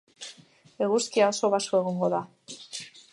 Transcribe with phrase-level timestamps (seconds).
[0.85, 2.25] Eguzkia oso baxu egongo da.